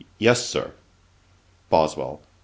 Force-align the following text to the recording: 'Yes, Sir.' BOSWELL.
'Yes, 0.17 0.43
Sir.' 0.49 0.73
BOSWELL. 1.69 2.21